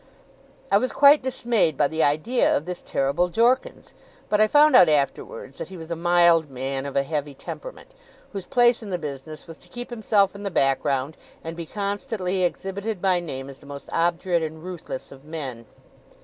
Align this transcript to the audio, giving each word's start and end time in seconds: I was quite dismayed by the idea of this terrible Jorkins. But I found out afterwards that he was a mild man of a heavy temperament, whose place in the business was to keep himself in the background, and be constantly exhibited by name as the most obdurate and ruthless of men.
I 0.71 0.79
was 0.79 0.91
quite 0.91 1.21
dismayed 1.21 1.77
by 1.77 1.87
the 1.87 2.01
idea 2.01 2.57
of 2.57 2.65
this 2.65 2.81
terrible 2.81 3.29
Jorkins. 3.29 3.93
But 4.29 4.41
I 4.41 4.47
found 4.47 4.75
out 4.75 4.89
afterwards 4.89 5.59
that 5.59 5.67
he 5.69 5.77
was 5.77 5.91
a 5.91 5.95
mild 5.95 6.49
man 6.49 6.87
of 6.87 6.95
a 6.95 7.03
heavy 7.03 7.35
temperament, 7.35 7.91
whose 8.33 8.47
place 8.47 8.81
in 8.81 8.89
the 8.89 8.97
business 8.97 9.45
was 9.45 9.59
to 9.59 9.69
keep 9.69 9.91
himself 9.91 10.33
in 10.33 10.41
the 10.41 10.49
background, 10.49 11.17
and 11.43 11.55
be 11.55 11.67
constantly 11.67 12.41
exhibited 12.41 12.99
by 12.99 13.19
name 13.19 13.47
as 13.47 13.59
the 13.59 13.67
most 13.67 13.91
obdurate 13.93 14.41
and 14.41 14.63
ruthless 14.63 15.11
of 15.11 15.23
men. 15.23 15.67